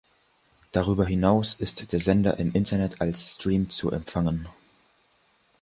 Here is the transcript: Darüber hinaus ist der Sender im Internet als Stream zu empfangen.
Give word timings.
Darüber 0.71 1.05
hinaus 1.05 1.53
ist 1.53 1.91
der 1.93 1.99
Sender 1.99 2.39
im 2.39 2.53
Internet 2.53 3.01
als 3.01 3.35
Stream 3.35 3.69
zu 3.69 3.91
empfangen. 3.91 4.47